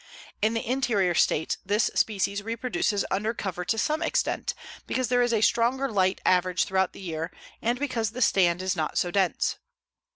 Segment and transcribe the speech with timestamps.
[0.41, 4.55] In the interior states this species reproduces under cover to some extent,
[4.87, 7.29] because there is a stronger light average throughout the year
[7.61, 9.57] and because the stand is not so dense.